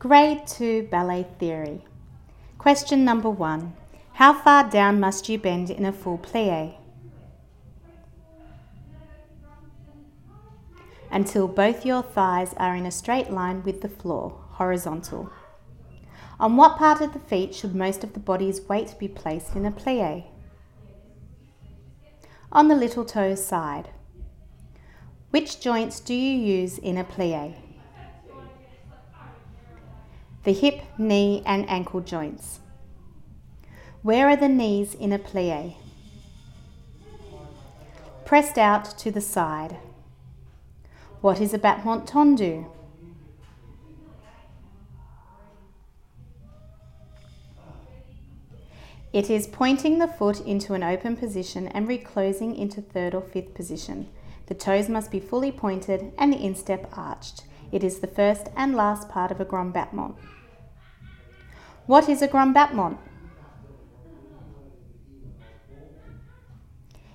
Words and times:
Grade 0.00 0.46
2 0.46 0.88
Ballet 0.90 1.26
Theory. 1.38 1.84
Question 2.56 3.04
number 3.04 3.28
1. 3.28 3.74
How 4.14 4.32
far 4.32 4.66
down 4.70 4.98
must 4.98 5.28
you 5.28 5.38
bend 5.38 5.68
in 5.68 5.84
a 5.84 5.92
full 5.92 6.16
plie? 6.16 6.76
Until 11.10 11.46
both 11.46 11.84
your 11.84 12.02
thighs 12.02 12.54
are 12.56 12.74
in 12.74 12.86
a 12.86 12.90
straight 12.90 13.30
line 13.30 13.62
with 13.62 13.82
the 13.82 13.90
floor, 13.90 14.42
horizontal. 14.52 15.30
On 16.40 16.56
what 16.56 16.78
part 16.78 17.02
of 17.02 17.12
the 17.12 17.18
feet 17.18 17.54
should 17.54 17.74
most 17.74 18.02
of 18.02 18.14
the 18.14 18.20
body's 18.20 18.62
weight 18.62 18.94
be 18.98 19.06
placed 19.06 19.54
in 19.54 19.66
a 19.66 19.70
plie? 19.70 20.24
On 22.50 22.68
the 22.68 22.74
little 22.74 23.04
toe 23.04 23.34
side. 23.34 23.90
Which 25.28 25.60
joints 25.60 26.00
do 26.00 26.14
you 26.14 26.38
use 26.38 26.78
in 26.78 26.96
a 26.96 27.04
plie? 27.04 27.69
The 30.44 30.52
hip, 30.52 30.82
knee, 30.98 31.42
and 31.44 31.68
ankle 31.68 32.00
joints. 32.00 32.60
Where 34.02 34.28
are 34.28 34.36
the 34.36 34.48
knees 34.48 34.94
in 34.94 35.12
a 35.12 35.18
plie? 35.18 35.76
Pressed 38.24 38.56
out 38.56 38.98
to 38.98 39.10
the 39.10 39.20
side. 39.20 39.76
What 41.20 41.40
is 41.40 41.52
a 41.52 41.58
battement 41.58 42.06
tendu? 42.06 42.66
It 49.12 49.28
is 49.28 49.48
pointing 49.48 49.98
the 49.98 50.06
foot 50.06 50.40
into 50.40 50.72
an 50.74 50.84
open 50.84 51.16
position 51.16 51.66
and 51.68 51.88
reclosing 51.88 52.54
into 52.54 52.80
third 52.80 53.14
or 53.14 53.20
fifth 53.20 53.54
position. 53.54 54.08
The 54.46 54.54
toes 54.54 54.88
must 54.88 55.10
be 55.10 55.20
fully 55.20 55.50
pointed 55.52 56.12
and 56.16 56.32
the 56.32 56.42
instep 56.42 56.88
arched. 56.96 57.42
It 57.72 57.84
is 57.84 58.00
the 58.00 58.06
first 58.06 58.48
and 58.56 58.74
last 58.74 59.08
part 59.08 59.30
of 59.30 59.40
a 59.40 59.44
grand 59.44 59.72
battement. 59.72 60.16
What 61.86 62.08
is 62.08 62.22
a 62.22 62.28
grand 62.28 62.54
battement? 62.54 62.98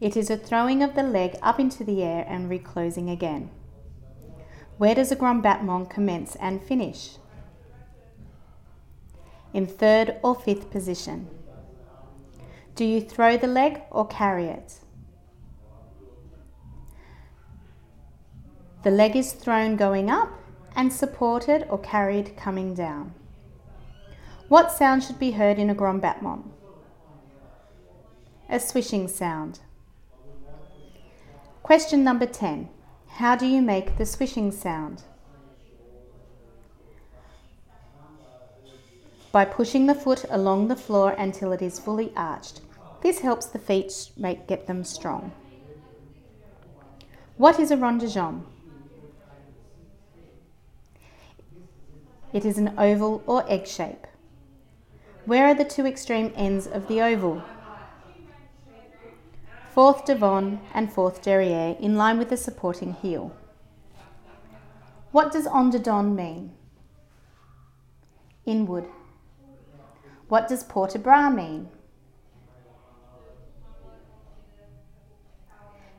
It 0.00 0.16
is 0.16 0.30
a 0.30 0.36
throwing 0.36 0.82
of 0.82 0.94
the 0.94 1.02
leg 1.02 1.36
up 1.42 1.58
into 1.58 1.82
the 1.82 2.02
air 2.02 2.24
and 2.28 2.50
reclosing 2.50 3.08
again. 3.08 3.50
Where 4.78 4.94
does 4.94 5.10
a 5.10 5.16
grand 5.16 5.42
battement 5.42 5.88
commence 5.88 6.36
and 6.36 6.62
finish? 6.62 7.16
In 9.54 9.66
third 9.66 10.16
or 10.22 10.34
fifth 10.34 10.70
position. 10.70 11.28
Do 12.74 12.84
you 12.84 13.00
throw 13.00 13.38
the 13.38 13.46
leg 13.46 13.80
or 13.90 14.06
carry 14.06 14.44
it? 14.44 14.80
The 18.86 18.92
leg 18.92 19.16
is 19.16 19.32
thrown 19.32 19.74
going 19.74 20.08
up 20.08 20.30
and 20.76 20.92
supported 20.92 21.66
or 21.68 21.76
carried 21.76 22.36
coming 22.36 22.72
down. 22.72 23.14
What 24.46 24.70
sound 24.70 25.02
should 25.02 25.18
be 25.18 25.32
heard 25.32 25.58
in 25.58 25.70
a 25.70 25.74
grand? 25.74 26.04
A 28.48 28.60
swishing 28.60 29.08
sound. 29.08 29.58
Question 31.64 32.04
number 32.04 32.26
10. 32.26 32.68
How 33.08 33.34
do 33.34 33.44
you 33.44 33.60
make 33.60 33.98
the 33.98 34.06
swishing 34.06 34.52
sound? 34.52 35.02
By 39.32 39.46
pushing 39.46 39.86
the 39.86 39.96
foot 39.96 40.24
along 40.30 40.68
the 40.68 40.76
floor 40.76 41.10
until 41.18 41.50
it 41.50 41.60
is 41.60 41.80
fully 41.80 42.12
arched. 42.14 42.60
This 43.02 43.18
helps 43.18 43.46
the 43.46 43.58
feet 43.58 44.10
make, 44.16 44.46
get 44.46 44.68
them 44.68 44.84
strong. 44.84 45.32
What 47.36 47.58
is 47.58 47.72
a 47.72 47.76
rond 47.76 47.98
de 47.98 48.06
jambe? 48.06 48.44
It 52.36 52.44
is 52.44 52.58
an 52.58 52.74
oval 52.76 53.22
or 53.26 53.50
egg 53.50 53.66
shape. 53.66 54.06
Where 55.24 55.46
are 55.46 55.54
the 55.54 55.64
two 55.64 55.86
extreme 55.86 56.34
ends 56.36 56.66
of 56.66 56.86
the 56.86 57.00
oval? 57.00 57.42
Fourth 59.72 60.04
devant 60.04 60.60
and 60.74 60.92
fourth 60.92 61.22
derrière 61.22 61.80
in 61.80 61.96
line 61.96 62.18
with 62.18 62.28
the 62.28 62.36
supporting 62.36 62.92
heel. 62.92 63.34
What 65.12 65.32
does 65.32 65.46
en 65.46 65.70
dedans 65.70 66.14
mean? 66.14 66.52
Inward. 68.44 68.84
What 70.28 70.46
does 70.46 70.62
port 70.62 70.94
mean? 71.34 71.70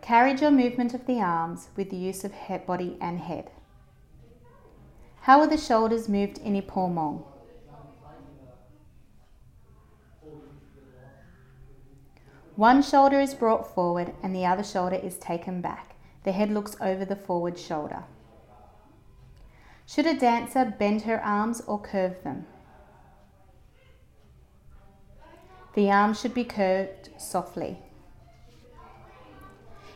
Carriage 0.00 0.42
or 0.42 0.52
movement 0.52 0.94
of 0.94 1.06
the 1.06 1.20
arms 1.20 1.70
with 1.74 1.90
the 1.90 1.96
use 1.96 2.22
of 2.22 2.30
head, 2.30 2.66
body 2.66 2.96
and 3.00 3.18
head. 3.18 3.50
How 5.22 5.40
are 5.40 5.46
the 5.46 5.58
shoulders 5.58 6.08
moved 6.08 6.38
in 6.38 6.56
epaulement? 6.56 7.24
One 12.56 12.82
shoulder 12.82 13.20
is 13.20 13.34
brought 13.34 13.74
forward 13.74 14.12
and 14.22 14.34
the 14.34 14.46
other 14.46 14.64
shoulder 14.64 14.96
is 14.96 15.16
taken 15.18 15.60
back. 15.60 15.94
The 16.24 16.32
head 16.32 16.50
looks 16.50 16.76
over 16.80 17.04
the 17.04 17.16
forward 17.16 17.58
shoulder. 17.58 18.04
Should 19.86 20.06
a 20.06 20.18
dancer 20.18 20.74
bend 20.78 21.02
her 21.02 21.22
arms 21.22 21.60
or 21.66 21.80
curve 21.80 22.22
them? 22.22 22.46
The 25.74 25.90
arms 25.90 26.20
should 26.20 26.34
be 26.34 26.44
curved 26.44 27.10
softly. 27.18 27.78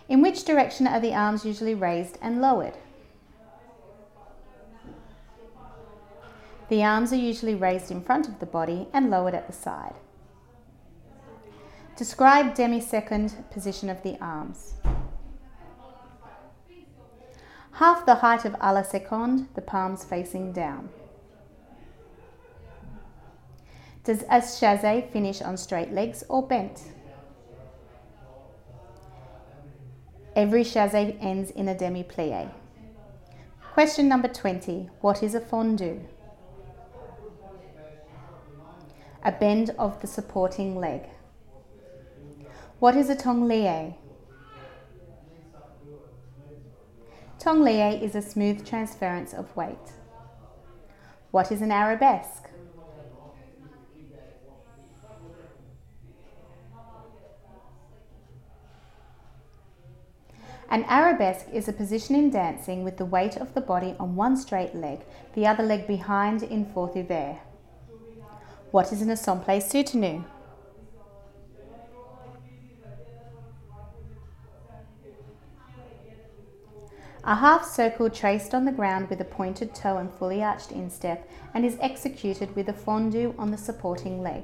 In 0.08 0.20
which 0.20 0.44
direction 0.44 0.86
are 0.86 1.00
the 1.00 1.14
arms 1.14 1.44
usually 1.44 1.74
raised 1.74 2.18
and 2.20 2.40
lowered? 2.40 2.76
The 6.68 6.82
arms 6.82 7.12
are 7.12 7.16
usually 7.16 7.54
raised 7.54 7.90
in 7.90 8.02
front 8.02 8.26
of 8.26 8.38
the 8.38 8.46
body 8.46 8.88
and 8.92 9.10
lowered 9.10 9.34
at 9.34 9.46
the 9.46 9.52
side. 9.52 9.94
Describe 11.96 12.54
demi-second 12.54 13.44
position 13.50 13.88
of 13.90 14.02
the 14.02 14.18
arms. 14.20 14.74
Half 17.72 18.06
the 18.06 18.16
height 18.16 18.44
of 18.44 18.56
a 18.60 18.72
la 18.72 18.82
seconde, 18.82 19.48
the 19.54 19.60
palms 19.60 20.04
facing 20.04 20.52
down. 20.52 20.88
Does 24.04 24.22
a 24.22 24.40
chassé 24.40 25.10
finish 25.10 25.42
on 25.42 25.56
straight 25.56 25.92
legs 25.92 26.24
or 26.28 26.46
bent? 26.46 26.82
Every 30.36 30.64
chassé 30.64 31.16
ends 31.20 31.50
in 31.50 31.68
a 31.68 31.76
demi-plie. 31.76 32.50
Question 33.72 34.08
number 34.08 34.28
20. 34.28 34.90
What 35.00 35.22
is 35.22 35.34
a 35.34 35.40
fondu? 35.40 36.04
A 39.24 39.32
bend 39.32 39.70
of 39.78 40.00
the 40.02 40.06
supporting 40.06 40.76
leg. 40.76 41.02
What 42.78 42.94
is 42.94 43.08
a 43.08 43.16
temps 43.16 43.48
lié? 43.48 43.94
Tonglie 47.38 48.02
is 48.02 48.14
a 48.14 48.22
smooth 48.22 48.66
transference 48.66 49.32
of 49.32 49.54
weight. 49.56 49.92
What 51.30 51.50
is 51.50 51.62
an 51.62 51.72
arabesque? 51.72 52.48
An 60.70 60.84
arabesque 60.84 61.46
is 61.52 61.68
a 61.68 61.72
position 61.72 62.14
in 62.14 62.30
dancing 62.30 62.84
with 62.84 62.96
the 62.96 63.04
weight 63.04 63.36
of 63.36 63.54
the 63.54 63.60
body 63.60 63.94
on 64.00 64.16
one 64.16 64.36
straight 64.36 64.74
leg, 64.74 65.00
the 65.34 65.46
other 65.46 65.62
leg 65.62 65.86
behind 65.86 66.42
in 66.42 66.64
fourth 66.64 66.94
ouvert. 66.94 67.38
What 68.74 68.92
is 68.92 69.02
an 69.02 69.08
assemblée 69.08 69.62
soutenue? 69.62 70.24
A 77.22 77.36
half 77.36 77.64
circle 77.64 78.10
traced 78.10 78.52
on 78.52 78.64
the 78.64 78.72
ground 78.72 79.08
with 79.10 79.20
a 79.20 79.24
pointed 79.24 79.76
toe 79.76 79.98
and 79.98 80.12
fully 80.12 80.42
arched 80.42 80.72
instep 80.72 81.30
and 81.54 81.64
is 81.64 81.78
executed 81.80 82.56
with 82.56 82.68
a 82.68 82.72
fondu 82.72 83.32
on 83.38 83.52
the 83.52 83.56
supporting 83.56 84.24
leg. 84.24 84.42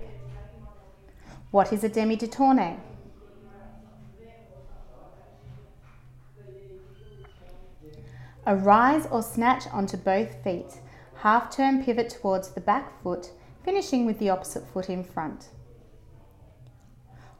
What 1.51 1.73
is 1.73 1.83
a 1.83 1.89
demi 1.89 2.17
détourné? 2.17 2.79
A 8.47 8.55
rise 8.55 9.09
or 9.11 9.25
snatch 9.25 9.67
onto 9.73 9.97
both 9.97 10.41
feet, 10.45 10.79
half 11.17 11.51
turn 11.51 11.83
pivot 11.83 12.11
towards 12.11 12.51
the 12.51 12.61
back 12.61 13.03
foot 13.03 13.33
finishing 13.65 14.07
with 14.07 14.19
the 14.19 14.31
opposite 14.31 14.67
foot 14.67 14.89
in 14.89 15.05
front. 15.05 15.49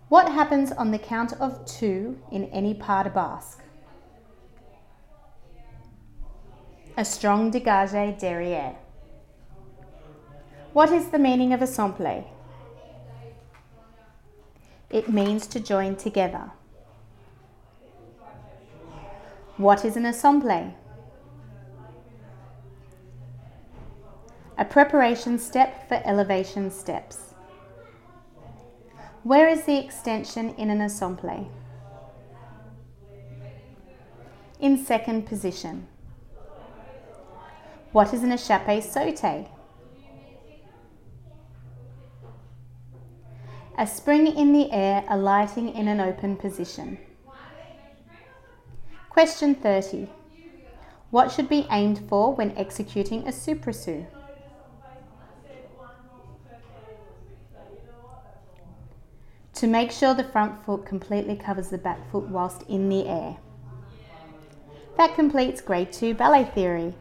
What 0.09 0.29
happens 0.29 0.73
on 0.73 0.91
the 0.91 0.99
count 0.99 1.33
of 1.35 1.65
two 1.65 2.19
in 2.33 2.45
any 2.47 2.75
pas 2.75 3.05
de 3.05 3.11
basque? 3.11 3.63
A 6.97 7.05
strong 7.05 7.53
dégagé 7.53 8.19
derrière. 8.21 8.77
What 10.73 10.93
is 10.93 11.09
the 11.11 11.19
meaning 11.19 11.53
of 11.53 11.61
assemblé? 11.61 12.25
It 14.91 15.09
means 15.09 15.47
to 15.47 15.61
join 15.61 15.95
together. 15.97 16.51
What 19.57 19.85
is 19.85 19.97
an 19.97 20.05
assemblée? 20.05 20.75
A 24.61 24.65
preparation 24.67 25.39
step 25.39 25.89
for 25.89 26.03
elevation 26.05 26.71
steps. 26.71 27.33
Where 29.23 29.49
is 29.49 29.63
the 29.65 29.79
extension 29.79 30.55
in 30.57 30.69
an 30.69 30.83
assemble? 30.83 31.51
In 34.61 34.77
second 34.85 35.25
position. 35.25 35.89
What 37.93 38.13
is 38.13 38.23
an 38.23 38.33
échappé 38.33 38.83
sauté? 38.83 39.49
A 43.79 43.87
spring 43.87 44.27
in 44.27 44.53
the 44.53 44.71
air 44.73 45.05
alighting 45.09 45.71
in 45.71 45.89
an 45.89 46.01
open 46.01 46.37
position. 46.37 46.99
Question 49.09 49.55
30. 49.55 50.11
What 51.11 51.33
should 51.33 51.49
be 51.49 51.67
aimed 51.71 52.07
for 52.11 52.35
when 52.35 52.53
executing 52.59 53.27
a 53.27 53.33
soubresaut? 53.33 54.20
To 59.61 59.67
make 59.67 59.91
sure 59.91 60.15
the 60.15 60.25
front 60.25 60.65
foot 60.65 60.87
completely 60.87 61.37
covers 61.37 61.69
the 61.69 61.77
back 61.77 62.11
foot 62.11 62.27
whilst 62.31 62.63
in 62.63 62.89
the 62.89 63.07
air. 63.07 63.37
That 64.97 65.15
completes 65.15 65.61
Grade 65.61 65.93
2 65.93 66.15
Ballet 66.15 66.45
Theory. 66.45 66.95